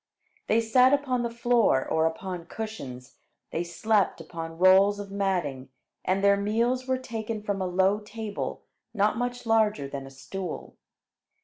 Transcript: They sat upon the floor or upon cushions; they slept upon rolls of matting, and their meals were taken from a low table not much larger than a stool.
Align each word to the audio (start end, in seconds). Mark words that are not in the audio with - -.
They 0.47 0.61
sat 0.61 0.93
upon 0.93 1.21
the 1.21 1.29
floor 1.29 1.87
or 1.87 2.07
upon 2.07 2.47
cushions; 2.47 3.19
they 3.51 3.63
slept 3.63 4.19
upon 4.19 4.57
rolls 4.57 4.97
of 4.97 5.11
matting, 5.11 5.69
and 6.03 6.23
their 6.23 6.37
meals 6.37 6.87
were 6.87 6.97
taken 6.97 7.43
from 7.43 7.61
a 7.61 7.67
low 7.67 7.99
table 7.99 8.63
not 8.95 9.15
much 9.19 9.45
larger 9.45 9.87
than 9.87 10.07
a 10.07 10.09
stool. 10.09 10.75